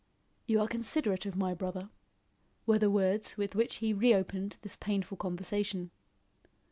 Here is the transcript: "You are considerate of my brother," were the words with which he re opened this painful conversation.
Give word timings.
"You 0.47 0.59
are 0.61 0.67
considerate 0.67 1.27
of 1.27 1.35
my 1.35 1.53
brother," 1.53 1.91
were 2.65 2.79
the 2.79 2.89
words 2.89 3.37
with 3.37 3.53
which 3.53 3.75
he 3.75 3.93
re 3.93 4.15
opened 4.15 4.57
this 4.63 4.75
painful 4.75 5.17
conversation. 5.17 5.91